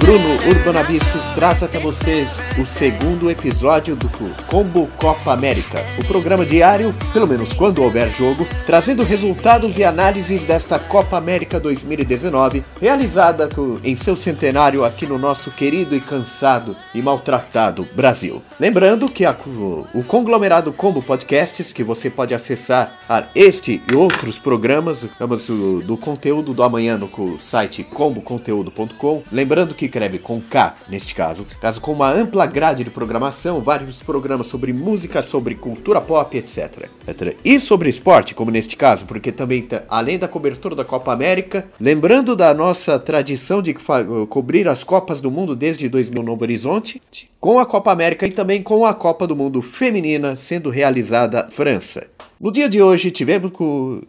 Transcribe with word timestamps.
Bruno 0.00 0.34
Urbanabichos 0.48 1.28
traz 1.34 1.62
até 1.62 1.78
vocês 1.78 2.42
o 2.58 2.64
segundo 2.64 3.30
episódio 3.30 3.94
do 3.94 4.08
Combo 4.48 4.86
Copa 4.96 5.30
América, 5.30 5.84
o 5.98 6.04
programa 6.06 6.46
diário, 6.46 6.94
pelo 7.12 7.26
menos 7.26 7.52
quando 7.52 7.82
houver 7.82 8.10
jogo, 8.10 8.48
trazendo 8.64 9.04
resultados 9.04 9.76
e 9.76 9.84
análises 9.84 10.42
desta 10.42 10.78
Copa 10.78 11.18
América 11.18 11.60
2019, 11.60 12.64
realizada 12.80 13.46
em 13.84 13.94
seu 13.94 14.16
centenário 14.16 14.86
aqui 14.86 15.06
no 15.06 15.18
nosso 15.18 15.50
querido 15.50 15.94
e 15.94 16.00
cansado 16.00 16.74
e 16.94 17.02
maltratado 17.02 17.86
Brasil. 17.94 18.42
Lembrando 18.58 19.06
que 19.06 19.26
a, 19.26 19.36
o 19.94 20.02
conglomerado 20.02 20.72
Combo 20.72 21.02
Podcasts, 21.02 21.74
que 21.74 21.84
você 21.84 22.08
pode 22.08 22.32
acessar 22.32 22.98
a 23.06 23.26
este 23.34 23.82
e 23.90 23.94
outros 23.94 24.38
programas, 24.38 25.06
do 25.84 25.96
conteúdo 25.98 26.54
do 26.54 26.62
amanhã 26.62 26.96
no 26.96 27.10
site 27.38 27.84
comboconteúdo.com, 27.84 29.22
lembrando 29.30 29.74
que 29.74 29.89
escreve 29.90 30.20
com 30.20 30.40
K, 30.40 30.76
neste 30.88 31.14
caso, 31.14 31.44
caso 31.60 31.80
com 31.80 31.92
uma 31.92 32.10
ampla 32.10 32.46
grade 32.46 32.84
de 32.84 32.90
programação, 32.90 33.60
vários 33.60 34.02
programas 34.02 34.46
sobre 34.46 34.72
música, 34.72 35.20
sobre 35.20 35.56
cultura 35.56 36.00
pop, 36.00 36.38
etc. 36.38 36.88
etc. 37.06 37.36
E 37.44 37.58
sobre 37.58 37.90
esporte, 37.90 38.34
como 38.34 38.52
neste 38.52 38.76
caso, 38.76 39.04
porque 39.04 39.32
também, 39.32 39.62
tá, 39.62 39.82
além 39.88 40.18
da 40.18 40.28
cobertura 40.28 40.76
da 40.76 40.84
Copa 40.84 41.12
América, 41.12 41.68
lembrando 41.80 42.36
da 42.36 42.54
nossa 42.54 42.98
tradição 42.98 43.60
de 43.60 43.74
cobrir 44.28 44.68
as 44.68 44.84
Copas 44.84 45.20
do 45.20 45.30
Mundo 45.30 45.56
desde 45.56 45.88
2000 45.88 46.22
Novo 46.22 46.44
Horizonte, 46.44 47.02
com 47.40 47.58
a 47.58 47.66
Copa 47.66 47.90
América 47.90 48.26
e 48.26 48.30
também 48.30 48.62
com 48.62 48.86
a 48.86 48.94
Copa 48.94 49.26
do 49.26 49.34
Mundo 49.34 49.60
Feminina 49.60 50.36
sendo 50.36 50.70
realizada 50.70 51.48
França. 51.50 52.06
No 52.40 52.50
dia 52.50 52.70
de 52.70 52.80
hoje 52.80 53.10
tivemos, 53.10 53.52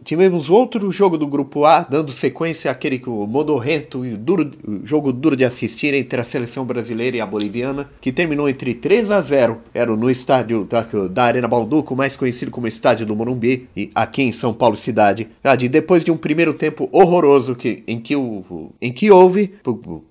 tivemos 0.02 0.48
outro 0.48 0.90
jogo 0.90 1.18
do 1.18 1.26
grupo 1.26 1.66
A, 1.66 1.82
dando 1.82 2.10
sequência 2.10 2.70
àquele 2.70 2.98
modorrento 3.06 4.06
e 4.06 4.16
duro, 4.16 4.50
jogo 4.82 5.12
duro 5.12 5.36
de 5.36 5.44
assistir 5.44 5.71
entre 5.94 6.20
a 6.20 6.24
seleção 6.24 6.64
brasileira 6.64 7.16
e 7.16 7.20
a 7.20 7.26
boliviana, 7.26 7.88
que 8.00 8.10
terminou 8.10 8.48
entre 8.48 8.74
3 8.74 9.10
a 9.10 9.20
0. 9.20 9.58
Era 9.74 9.94
no 9.94 10.10
estádio 10.10 10.64
da, 10.64 10.86
da 11.10 11.24
Arena 11.24 11.46
Balduco, 11.46 11.94
mais 11.94 12.16
conhecido 12.16 12.50
como 12.50 12.66
Estádio 12.66 13.06
do 13.06 13.14
Morumbi, 13.14 13.68
e 13.76 13.90
aqui 13.94 14.22
em 14.22 14.32
São 14.32 14.54
Paulo 14.54 14.76
cidade. 14.76 15.28
Depois 15.70 16.04
de 16.04 16.10
um 16.10 16.16
primeiro 16.16 16.54
tempo 16.54 16.88
horroroso 16.90 17.54
que, 17.54 17.82
em, 17.86 17.98
que 17.98 18.16
o, 18.16 18.72
em 18.80 18.92
que 18.92 19.10
houve 19.10 19.54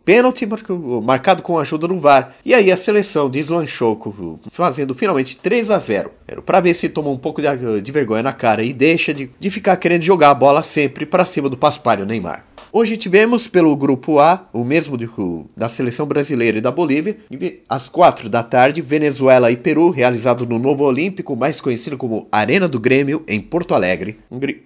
pênalti 0.05 0.47
marcado 1.03 1.41
com 1.41 1.57
a 1.57 1.61
ajuda 1.61 1.87
do 1.87 1.97
VAR, 1.97 2.35
e 2.45 2.53
aí 2.53 2.71
a 2.71 2.77
seleção 2.77 3.29
deslanchou, 3.29 3.99
fazendo 4.51 4.93
finalmente 4.93 5.37
3 5.37 5.71
a 5.71 5.79
0. 5.79 6.11
Era 6.27 6.41
para 6.41 6.59
ver 6.59 6.73
se 6.73 6.87
tomou 6.87 7.13
um 7.13 7.17
pouco 7.17 7.41
de, 7.41 7.81
de 7.81 7.91
vergonha 7.91 8.11
vergonha 8.11 8.23
na 8.23 8.33
cara 8.33 8.63
e 8.63 8.73
deixa 8.73 9.13
de, 9.13 9.31
de 9.39 9.49
ficar 9.49 9.77
querendo 9.77 10.03
jogar 10.03 10.31
a 10.31 10.33
bola 10.33 10.61
sempre 10.63 11.05
para 11.05 11.25
cima 11.25 11.49
do 11.49 11.57
paspalho 11.57 12.05
Neymar. 12.05 12.45
Hoje 12.73 12.95
tivemos 12.95 13.47
pelo 13.47 13.75
grupo 13.75 14.17
A, 14.17 14.47
o 14.53 14.63
mesmo 14.63 14.97
de, 14.97 15.09
da 15.57 15.67
seleção 15.67 16.05
brasileira 16.05 16.57
e 16.57 16.61
da 16.61 16.71
Bolívia, 16.71 17.17
às 17.67 17.89
quatro 17.89 18.29
da 18.29 18.43
tarde, 18.43 18.81
Venezuela 18.81 19.51
e 19.51 19.57
Peru, 19.57 19.89
realizado 19.89 20.45
no 20.45 20.57
Novo 20.57 20.85
Olímpico, 20.85 21.35
mais 21.35 21.59
conhecido 21.59 21.97
como 21.97 22.29
Arena 22.31 22.69
do 22.69 22.79
Grêmio, 22.79 23.25
em 23.27 23.41
Porto 23.41 23.75
Alegre. 23.75 24.19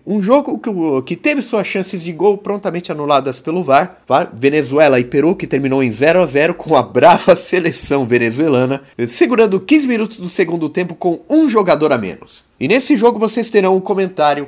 Um, 0.06 0.22
jogo 0.22 0.60
que, 0.60 0.70
que, 1.04 1.16
teve 1.16 1.42
suas 1.42 1.66
chances 1.66 2.04
de 2.04 2.12
gol 2.12 2.38
prontamente 2.38 2.92
anuladas 2.92 3.40
pelo 3.40 3.64
VAR. 3.64 3.98
VAR. 4.08 4.32
Venezuela 4.36 5.00
e 5.00 5.04
Peru, 5.04 5.36
que 5.36 5.48
terminou 5.48 5.82
em 5.82 5.90
0 5.90 6.22
a 6.22 6.26
0 6.28 6.54
com 6.54 6.76
a 6.76 6.84
brava 6.84 7.36
seleção 7.36 8.06
venezuelana, 8.06 8.84
segurando 9.08 9.60
15 9.60 9.88
minutos 9.88 10.18
do 10.18 10.30
segundo 10.30 10.70
tempo 10.70 10.94
com 10.94 11.22
um 11.28 11.50
jogador 11.50 11.92
a 11.92 11.98
menos. 11.98 12.46
E 12.58 12.70
nesse 12.70 12.96
jogo 12.96 13.20
vocês 13.20 13.50
terão 13.50 13.76
um 13.76 13.82
comentário 13.82 14.48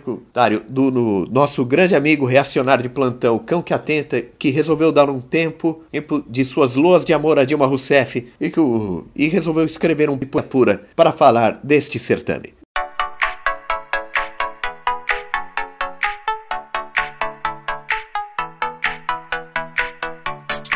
do 0.69 0.89
no, 0.89 1.25
nosso 1.25 1.65
grande 1.65 1.93
amigo 1.93 2.25
reacionário 2.25 2.83
de 2.83 2.89
plantão, 2.89 3.37
Cão 3.37 3.61
que 3.61 3.73
Atenta, 3.73 4.21
que 4.21 4.49
resolveu 4.49 4.93
dar 4.93 5.09
um 5.09 5.19
tempo 5.19 5.83
de 6.29 6.45
suas 6.45 6.75
loas 6.75 7.03
de 7.03 7.13
amor 7.13 7.37
a 7.37 7.43
Dilma 7.43 7.65
Rousseff 7.65 8.27
e, 8.39 8.49
que, 8.49 8.59
e 9.13 9.27
resolveu 9.27 9.65
escrever 9.65 10.09
um 10.09 10.17
pura 10.17 10.83
para 10.95 11.11
falar 11.11 11.59
deste 11.61 11.99
certame. 11.99 12.56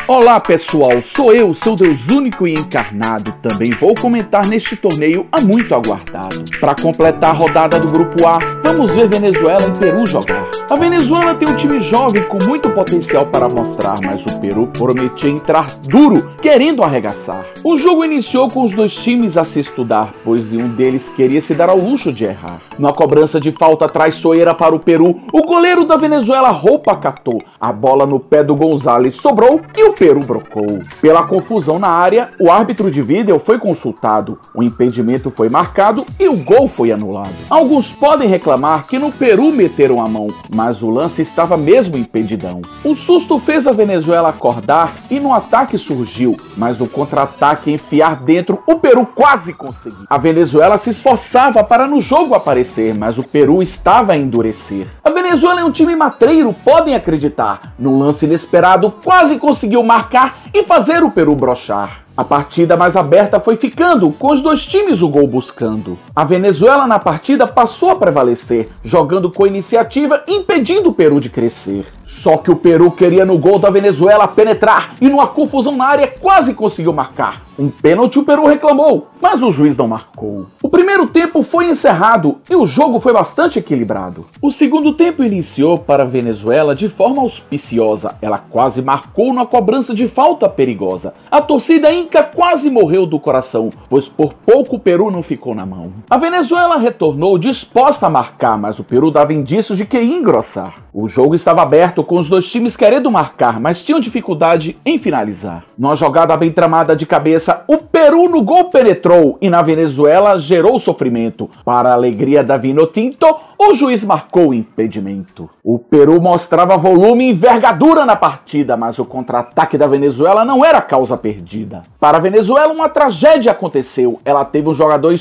Olá 0.08 0.40
pessoal, 0.40 1.00
sou 1.00 1.32
eu, 1.32 1.54
seu 1.54 1.76
Deus 1.76 2.08
único 2.08 2.44
e 2.46 2.54
encarnado. 2.54 3.32
Também 3.40 3.70
vou 3.70 3.94
comentar 3.94 4.44
neste 4.48 4.74
torneio 4.74 5.28
há 5.30 5.40
muito 5.40 5.72
aguardado. 5.72 6.44
Para 6.58 6.74
completar 6.74 7.30
a 7.30 7.38
rodada 7.38 7.78
do 7.78 7.86
Grupo 7.86 8.26
A, 8.26 8.38
vamos 8.64 8.90
ver 8.90 9.08
Venezuela 9.08 9.62
e 9.68 9.78
Peru 9.78 10.04
jogar. 10.04 10.51
A 10.72 10.76
Venezuela 10.76 11.34
tem 11.34 11.46
um 11.46 11.54
time 11.54 11.80
jovem 11.80 12.22
com 12.22 12.42
muito 12.46 12.70
potencial 12.70 13.26
para 13.26 13.46
mostrar, 13.46 13.96
mas 14.02 14.24
o 14.24 14.40
Peru 14.40 14.66
prometia 14.68 15.28
entrar 15.28 15.66
duro, 15.86 16.30
querendo 16.40 16.82
arregaçar. 16.82 17.44
O 17.62 17.76
jogo 17.76 18.06
iniciou 18.06 18.48
com 18.48 18.62
os 18.62 18.74
dois 18.74 18.94
times 18.94 19.36
a 19.36 19.44
se 19.44 19.60
estudar, 19.60 20.14
pois 20.24 20.42
um 20.50 20.68
deles 20.68 21.10
queria 21.14 21.42
se 21.42 21.52
dar 21.52 21.68
ao 21.68 21.76
luxo 21.76 22.10
de 22.10 22.24
errar. 22.24 22.58
Na 22.78 22.90
cobrança 22.90 23.38
de 23.38 23.52
falta 23.52 23.86
traiçoeira 23.86 24.54
para 24.54 24.74
o 24.74 24.80
Peru, 24.80 25.20
o 25.30 25.42
goleiro 25.42 25.84
da 25.84 25.98
Venezuela 25.98 26.48
roupa 26.48 26.96
catou. 26.96 27.42
A 27.60 27.70
bola 27.70 28.06
no 28.06 28.18
pé 28.18 28.42
do 28.42 28.56
Gonzalez 28.56 29.16
sobrou 29.18 29.60
e 29.76 29.84
o 29.84 29.92
Peru 29.92 30.20
brocou. 30.20 30.80
Pela 31.02 31.24
confusão 31.24 31.78
na 31.78 31.88
área, 31.88 32.30
o 32.40 32.50
árbitro 32.50 32.90
de 32.90 33.02
vídeo 33.02 33.38
foi 33.38 33.58
consultado, 33.58 34.38
o 34.54 34.62
impedimento 34.62 35.30
foi 35.30 35.50
marcado 35.50 36.02
e 36.18 36.26
o 36.28 36.36
gol 36.36 36.66
foi 36.66 36.90
anulado. 36.90 37.28
Alguns 37.50 37.90
podem 37.90 38.26
reclamar 38.26 38.86
que 38.86 38.98
no 38.98 39.12
Peru 39.12 39.52
meteram 39.52 40.02
a 40.02 40.08
mão, 40.08 40.28
mas 40.54 40.61
o 40.70 40.90
lance 40.90 41.22
estava 41.22 41.56
mesmo 41.56 41.96
impedidão. 41.96 42.62
O 42.84 42.94
susto 42.94 43.38
fez 43.38 43.66
a 43.66 43.72
Venezuela 43.72 44.28
acordar 44.28 44.94
e 45.10 45.18
no 45.18 45.34
ataque 45.34 45.76
surgiu, 45.76 46.36
mas 46.56 46.78
no 46.78 46.86
contra-ataque 46.86 47.72
enfiar 47.72 48.16
dentro, 48.16 48.62
o 48.66 48.76
Peru 48.76 49.04
quase 49.04 49.52
conseguiu. 49.52 50.04
A 50.08 50.18
Venezuela 50.18 50.78
se 50.78 50.90
esforçava 50.90 51.64
para 51.64 51.86
no 51.86 52.00
jogo 52.00 52.34
aparecer, 52.34 52.94
mas 52.94 53.18
o 53.18 53.24
Peru 53.24 53.62
estava 53.62 54.12
a 54.12 54.16
endurecer. 54.16 54.86
A 55.02 55.10
Venezuela 55.10 55.60
é 55.60 55.64
um 55.64 55.72
time 55.72 55.96
matreiro, 55.96 56.54
podem 56.64 56.94
acreditar. 56.94 57.74
No 57.78 57.98
lance 57.98 58.24
inesperado, 58.24 58.90
quase 59.02 59.38
conseguiu 59.38 59.82
marcar 59.82 60.36
e 60.54 60.62
fazer 60.62 61.02
o 61.02 61.10
Peru 61.10 61.34
brochar. 61.34 62.01
A 62.22 62.24
partida 62.24 62.76
mais 62.76 62.94
aberta 62.94 63.40
foi 63.40 63.56
ficando, 63.56 64.12
com 64.12 64.32
os 64.32 64.40
dois 64.40 64.64
times 64.64 65.02
o 65.02 65.08
gol 65.08 65.26
buscando. 65.26 65.98
A 66.14 66.22
Venezuela 66.22 66.86
na 66.86 67.00
partida 67.00 67.48
passou 67.48 67.90
a 67.90 67.96
prevalecer, 67.96 68.68
jogando 68.84 69.28
com 69.28 69.44
iniciativa, 69.44 70.22
impedindo 70.28 70.90
o 70.90 70.94
Peru 70.94 71.18
de 71.18 71.28
crescer. 71.28 71.84
Só 72.12 72.36
que 72.36 72.52
o 72.52 72.56
Peru 72.56 72.90
queria 72.90 73.24
no 73.24 73.36
gol 73.36 73.58
da 73.58 73.68
Venezuela 73.68 74.28
penetrar 74.28 74.94
e 75.00 75.08
numa 75.08 75.26
confusão 75.26 75.76
na 75.76 75.86
área 75.86 76.06
quase 76.06 76.54
conseguiu 76.54 76.92
marcar. 76.92 77.42
Um 77.58 77.68
pênalti 77.68 78.18
o 78.18 78.24
Peru 78.24 78.46
reclamou, 78.46 79.08
mas 79.20 79.42
o 79.42 79.50
juiz 79.50 79.76
não 79.76 79.88
marcou. 79.88 80.46
O 80.62 80.68
primeiro 80.68 81.06
tempo 81.06 81.42
foi 81.42 81.68
encerrado 81.68 82.38
e 82.48 82.54
o 82.54 82.64
jogo 82.64 82.98
foi 83.00 83.12
bastante 83.12 83.58
equilibrado. 83.58 84.24
O 84.40 84.50
segundo 84.50 84.94
tempo 84.94 85.22
iniciou 85.22 85.76
para 85.76 86.04
a 86.04 86.06
Venezuela 86.06 86.74
de 86.74 86.88
forma 86.88 87.22
auspiciosa. 87.22 88.14
Ela 88.22 88.38
quase 88.38 88.80
marcou 88.80 89.34
na 89.34 89.44
cobrança 89.44 89.94
de 89.94 90.08
falta 90.08 90.48
perigosa. 90.48 91.14
A 91.30 91.42
torcida 91.42 91.92
inca 91.92 92.22
quase 92.22 92.70
morreu 92.70 93.04
do 93.04 93.20
coração, 93.20 93.70
pois 93.90 94.08
por 94.08 94.32
pouco 94.32 94.76
o 94.76 94.80
Peru 94.80 95.10
não 95.10 95.22
ficou 95.22 95.54
na 95.54 95.66
mão. 95.66 95.92
A 96.08 96.16
Venezuela 96.16 96.78
retornou 96.78 97.36
disposta 97.36 98.06
a 98.06 98.10
marcar, 98.10 98.56
mas 98.56 98.78
o 98.78 98.84
Peru 98.84 99.10
dava 99.10 99.34
indícios 99.34 99.76
de 99.76 99.84
que 99.84 99.98
ia 99.98 100.04
engrossar. 100.04 100.74
O 100.94 101.06
jogo 101.06 101.34
estava 101.34 101.62
aberto 101.62 102.01
com 102.04 102.18
os 102.18 102.28
dois 102.28 102.48
times 102.50 102.76
querendo 102.76 103.10
marcar, 103.10 103.60
mas 103.60 103.82
tinham 103.82 104.00
dificuldade 104.00 104.76
em 104.84 104.98
finalizar. 104.98 105.64
Numa 105.78 105.96
jogada 105.96 106.36
bem 106.36 106.50
tramada 106.50 106.94
de 106.94 107.06
cabeça, 107.06 107.64
o 107.66 107.78
Peru 107.78 108.28
no 108.28 108.42
gol 108.42 108.64
penetrou 108.64 109.38
e 109.40 109.50
na 109.50 109.62
Venezuela 109.62 110.38
gerou 110.38 110.78
sofrimento. 110.78 111.50
Para 111.64 111.90
a 111.90 111.94
alegria 111.94 112.42
da 112.42 112.56
Vinotinto, 112.56 113.26
o 113.58 113.74
juiz 113.74 114.04
marcou 114.04 114.48
o 114.48 114.54
impedimento. 114.54 115.48
O 115.62 115.78
Peru 115.78 116.20
mostrava 116.20 116.76
volume 116.76 117.26
e 117.26 117.30
envergadura 117.30 118.04
na 118.04 118.16
partida, 118.16 118.76
mas 118.76 118.98
o 118.98 119.04
contra-ataque 119.04 119.78
da 119.78 119.86
Venezuela 119.86 120.44
não 120.44 120.64
era 120.64 120.80
causa 120.80 121.16
perdida. 121.16 121.82
Para 122.00 122.18
a 122.18 122.20
Venezuela, 122.20 122.72
uma 122.72 122.88
tragédia 122.88 123.52
aconteceu. 123.52 124.20
Ela 124.24 124.44
teve 124.44 124.68
um 124.68 124.74
jogador 124.74 125.12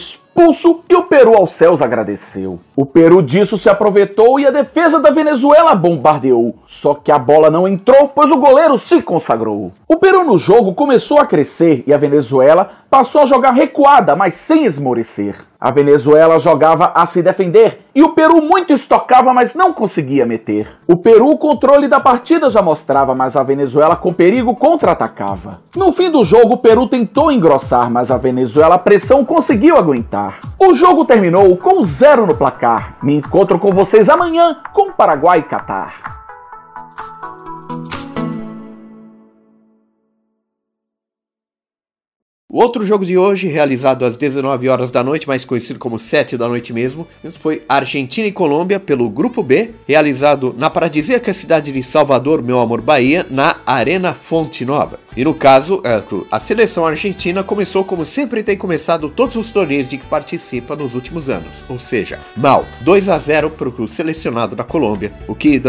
e 0.89 0.95
o 0.95 1.03
Peru 1.03 1.35
aos 1.35 1.53
céus 1.53 1.81
agradeceu. 1.81 2.59
O 2.75 2.85
Peru 2.85 3.21
disso 3.21 3.57
se 3.57 3.69
aproveitou 3.69 4.39
e 4.39 4.45
a 4.45 4.51
defesa 4.51 4.99
da 4.99 5.11
Venezuela 5.11 5.75
bombardeou. 5.75 6.55
Só 6.67 6.93
que 6.93 7.11
a 7.11 7.19
bola 7.19 7.49
não 7.49 7.67
entrou, 7.67 8.07
pois 8.07 8.31
o 8.31 8.37
goleiro 8.37 8.77
se 8.77 9.01
consagrou. 9.01 9.71
O 9.91 9.97
Peru 9.97 10.23
no 10.23 10.37
jogo 10.37 10.73
começou 10.73 11.19
a 11.19 11.25
crescer 11.25 11.83
e 11.85 11.93
a 11.93 11.97
Venezuela 11.97 12.69
passou 12.89 13.23
a 13.23 13.25
jogar 13.25 13.51
recuada, 13.51 14.15
mas 14.15 14.35
sem 14.35 14.63
esmorecer. 14.63 15.35
A 15.59 15.69
Venezuela 15.69 16.39
jogava 16.39 16.93
a 16.95 17.05
se 17.05 17.21
defender 17.21 17.81
e 17.93 18.01
o 18.01 18.13
Peru 18.13 18.41
muito 18.41 18.71
estocava, 18.71 19.33
mas 19.33 19.53
não 19.53 19.73
conseguia 19.73 20.25
meter. 20.25 20.79
O 20.87 20.95
Peru 20.95 21.31
o 21.31 21.37
controle 21.37 21.89
da 21.89 21.99
partida 21.99 22.49
já 22.49 22.61
mostrava, 22.61 23.13
mas 23.13 23.35
a 23.35 23.43
Venezuela 23.43 23.97
com 23.97 24.13
perigo 24.13 24.55
contra-atacava. 24.55 25.59
No 25.75 25.91
fim 25.91 26.09
do 26.09 26.23
jogo, 26.23 26.53
o 26.53 26.59
Peru 26.59 26.87
tentou 26.87 27.29
engrossar, 27.29 27.91
mas 27.91 28.09
a 28.09 28.17
Venezuela 28.17 28.75
a 28.75 28.79
pressão 28.79 29.25
conseguiu 29.25 29.75
aguentar. 29.75 30.39
O 30.57 30.73
jogo 30.73 31.03
terminou 31.03 31.57
com 31.57 31.83
zero 31.83 32.25
no 32.25 32.33
placar. 32.33 32.95
Me 33.03 33.15
encontro 33.15 33.59
com 33.59 33.73
vocês 33.73 34.07
amanhã 34.07 34.55
com 34.71 34.93
Paraguai 34.93 35.39
e 35.39 35.43
Catar. 35.43 36.21
O 42.53 42.59
outro 42.59 42.85
jogo 42.85 43.05
de 43.05 43.17
hoje, 43.17 43.47
realizado 43.47 44.03
às 44.03 44.17
19 44.17 44.67
horas 44.67 44.91
da 44.91 45.01
noite, 45.01 45.25
mais 45.25 45.45
conhecido 45.45 45.79
como 45.79 45.97
7 45.97 46.35
da 46.35 46.49
noite 46.49 46.73
mesmo, 46.73 47.07
foi 47.39 47.61
Argentina 47.69 48.27
e 48.27 48.31
Colômbia 48.31 48.77
pelo 48.77 49.09
Grupo 49.09 49.41
B, 49.41 49.71
realizado 49.87 50.53
na 50.57 50.69
paradisíaca 50.69 51.31
cidade 51.31 51.71
de 51.71 51.81
Salvador, 51.81 52.43
meu 52.43 52.59
amor 52.59 52.81
Bahia, 52.81 53.25
na 53.31 53.55
Arena 53.65 54.13
Fonte 54.13 54.65
Nova. 54.65 54.99
E 55.15 55.25
no 55.25 55.33
caso, 55.33 55.81
é, 55.83 56.01
a 56.31 56.39
seleção 56.39 56.85
argentina 56.85 57.43
começou 57.43 57.83
como 57.83 58.05
sempre 58.05 58.43
tem 58.43 58.55
começado 58.55 59.09
todos 59.09 59.35
os 59.35 59.51
torneios 59.51 59.87
de 59.87 59.97
que 59.97 60.05
participa 60.05 60.73
nos 60.73 60.95
últimos 60.95 61.27
anos, 61.27 61.65
ou 61.67 61.77
seja, 61.77 62.19
mal, 62.35 62.65
2 62.79 63.09
a 63.09 63.17
0 63.17 63.49
para 63.49 63.67
o 63.67 63.87
selecionado 63.87 64.55
da 64.55 64.63
Colômbia, 64.63 65.11
o 65.27 65.35
que 65.35 65.61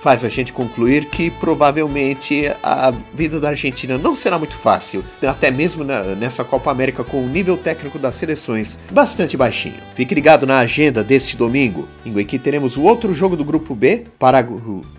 faz 0.00 0.24
a 0.24 0.28
gente 0.28 0.52
concluir 0.52 1.06
que 1.06 1.30
provavelmente 1.30 2.44
a 2.62 2.92
vida 3.12 3.40
da 3.40 3.48
Argentina 3.48 3.98
não 3.98 4.14
será 4.14 4.38
muito 4.38 4.56
fácil, 4.56 5.04
até 5.26 5.50
mesmo 5.50 5.82
nessa 5.82 6.44
Copa 6.44 6.70
América 6.70 7.02
com 7.02 7.24
o 7.24 7.28
nível 7.28 7.56
técnico 7.56 7.98
das 7.98 8.14
seleções 8.14 8.78
bastante 8.92 9.36
baixinho. 9.36 9.74
Fique 9.96 10.14
ligado 10.14 10.46
na 10.46 10.58
agenda 10.58 11.02
deste 11.02 11.36
domingo, 11.36 11.88
em 12.06 12.24
que 12.24 12.38
teremos 12.38 12.76
o 12.76 12.82
outro 12.82 13.12
jogo 13.12 13.34
do 13.34 13.44
grupo 13.44 13.74
B, 13.74 14.04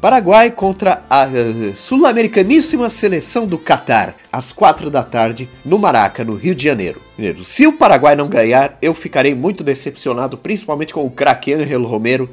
Paraguai 0.02 0.52
contra 0.52 1.04
a 1.10 1.26
uh, 1.26 1.76
sul-americaníssima 1.76 2.90
seleção 2.90 3.48
do 3.48 3.61
Catar, 3.64 4.16
às 4.32 4.52
4 4.52 4.90
da 4.90 5.04
tarde, 5.04 5.50
no 5.66 5.78
Maraca, 5.78 6.24
no 6.24 6.36
Rio 6.36 6.56
de 6.56 6.64
Janeiro. 6.64 7.02
Se 7.44 7.68
o 7.68 7.74
Paraguai 7.74 8.16
não 8.16 8.28
ganhar, 8.28 8.78
eu 8.82 8.96
ficarei 8.96 9.36
muito 9.36 9.64
decepcionado, 9.64 10.38
principalmente 10.38 10.94
com 10.94 11.06
o 11.06 11.12
craque 11.12 11.54
Angel 11.54 11.84
Romero, 11.84 12.30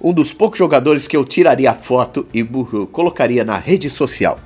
um 0.00 0.12
dos 0.12 0.32
poucos 0.32 0.58
jogadores 0.58 1.06
que 1.06 1.16
eu 1.16 1.24
tiraria 1.24 1.74
foto 1.74 2.26
e 2.32 2.42
colocaria 2.90 3.44
na 3.44 3.58
rede 3.58 3.90
social. 3.90 4.38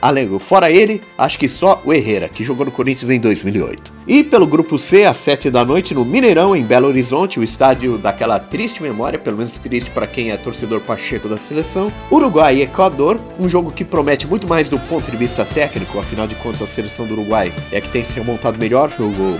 Além, 0.00 0.38
fora 0.38 0.70
ele, 0.70 1.00
acho 1.18 1.38
que 1.38 1.48
só 1.48 1.80
o 1.84 1.92
Herrera, 1.92 2.28
que 2.28 2.44
jogou 2.44 2.66
no 2.66 2.72
Corinthians 2.72 3.10
em 3.10 3.18
2008. 3.18 4.00
E 4.06 4.24
pelo 4.24 4.46
grupo 4.46 4.78
C, 4.78 5.04
às 5.04 5.16
7 5.18 5.50
da 5.50 5.64
noite, 5.64 5.94
no 5.94 6.04
Mineirão, 6.04 6.54
em 6.54 6.64
Belo 6.64 6.88
Horizonte, 6.88 7.38
o 7.38 7.44
estádio 7.44 7.96
daquela 7.96 8.40
triste 8.40 8.82
memória, 8.82 9.18
pelo 9.18 9.36
menos 9.36 9.58
triste 9.58 9.90
para 9.90 10.06
quem 10.06 10.30
é 10.30 10.36
torcedor 10.36 10.80
pacheco 10.80 11.28
da 11.28 11.36
seleção, 11.36 11.92
Uruguai 12.10 12.56
e 12.56 12.62
Equador, 12.62 13.20
um 13.38 13.48
jogo 13.48 13.70
que 13.70 13.84
promete 13.84 14.26
muito 14.26 14.48
mais 14.48 14.68
do 14.68 14.78
ponto 14.78 15.08
de 15.10 15.16
vista 15.16 15.44
técnico, 15.44 15.98
afinal 15.98 16.26
de 16.26 16.34
contas 16.36 16.49
a 16.60 16.66
seleção 16.66 17.06
do 17.06 17.12
Uruguai 17.12 17.52
é 17.70 17.80
que 17.80 17.88
tem 17.88 18.02
se 18.02 18.14
remontado 18.14 18.58
melhor, 18.58 18.90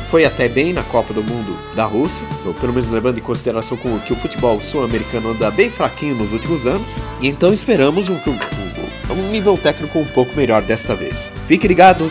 foi 0.08 0.24
até 0.24 0.48
bem 0.48 0.72
na 0.72 0.82
Copa 0.82 1.12
do 1.12 1.22
Mundo 1.22 1.56
da 1.74 1.84
Rússia, 1.84 2.26
ou 2.44 2.54
pelo 2.54 2.72
menos 2.72 2.90
levando 2.90 3.18
em 3.18 3.22
consideração 3.22 3.76
que 3.76 4.12
o 4.12 4.16
futebol 4.16 4.60
sul-americano 4.60 5.30
anda 5.30 5.50
bem 5.50 5.70
fraquinho 5.70 6.14
nos 6.14 6.32
últimos 6.32 6.66
anos, 6.66 7.02
e 7.20 7.28
então 7.28 7.52
esperamos 7.52 8.08
um, 8.08 8.14
um, 8.14 9.12
um 9.12 9.30
nível 9.30 9.56
técnico 9.56 9.98
um 9.98 10.04
pouco 10.04 10.34
melhor 10.36 10.62
desta 10.62 10.94
vez. 10.94 11.30
Fique 11.46 11.66
ligado, 11.66 12.10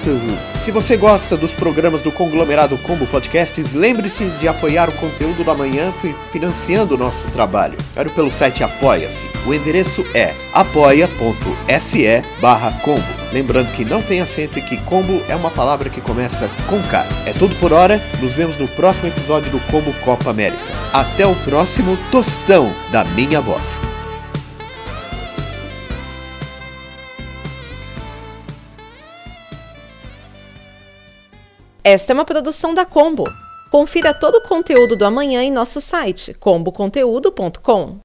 se 0.60 0.72
você 0.72 0.98
gosta 0.98 1.38
dos 1.38 1.54
programas 1.54 2.02
do 2.02 2.12
conglomerado 2.12 2.78
Combo 2.80 3.06
Podcasts, 3.08 3.74
lembre-se 3.74 4.26
de 4.26 4.48
apoiar 4.48 4.90
o 4.90 4.94
conteúdo 4.94 5.44
da 5.44 5.56
manhã 5.56 5.94
financiando 6.32 6.96
o 6.96 6.98
nosso 6.98 7.24
trabalho. 7.32 7.78
Quero 7.94 8.10
pelo 8.12 8.32
site 8.32 8.64
Apoia-se. 8.64 9.26
O 9.46 9.54
endereço 9.54 10.06
é 10.14 10.36
apoia.se 10.54 12.24
barra 12.42 12.72
combo. 12.82 13.19
Lembrando 13.32 13.72
que 13.74 13.86
não 13.86 14.02
tem 14.02 14.22
acento 14.22 14.58
e 14.58 14.62
que 14.62 14.78
combo 14.86 15.24
é 15.28 15.36
uma 15.36 15.52
palavra 15.52 15.90
que 15.90 16.02
começa 16.02 16.50
com 16.68 16.82
K. 16.90 17.06
É 17.28 17.34
tudo 17.34 17.56
por 17.56 17.72
hora, 17.72 18.02
nos 18.20 18.34
vemos 18.34 18.58
no 18.58 18.68
próximo 18.70 19.08
episódio 19.08 19.52
do 19.52 19.60
Combo 19.72 19.94
Copa 20.04 20.32
América. 20.32 20.64
Até 20.92 21.28
o 21.28 21.36
próximo 21.44 21.98
tostão 22.12 22.74
da 22.92 23.04
minha 23.04 23.40
voz. 23.40 23.82
Esta 31.84 32.14
é 32.14 32.16
uma 32.16 32.26
produção 32.26 32.74
da 32.74 32.86
Combo. 32.86 33.26
Confira 33.72 34.14
todo 34.14 34.36
o 34.36 34.42
conteúdo 34.42 34.96
do 34.96 35.06
amanhã 35.06 35.44
em 35.44 35.52
nosso 35.52 35.80
site 35.80 36.34
comboconteúdo.com. 36.34 38.00